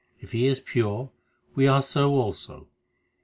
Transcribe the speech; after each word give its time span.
If 0.19 0.31
He 0.31 0.47
is 0.47 0.59
pure, 0.59 1.11
we 1.53 1.67
are 1.67 1.83
so 1.83 2.15
also. 2.15 2.67